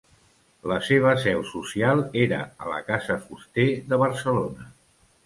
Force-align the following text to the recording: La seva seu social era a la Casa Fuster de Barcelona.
La 0.69 0.77
seva 0.85 1.11
seu 1.25 1.43
social 1.49 2.01
era 2.21 2.39
a 2.63 2.71
la 2.71 2.79
Casa 2.87 3.19
Fuster 3.27 3.67
de 3.93 4.01
Barcelona. 4.05 4.67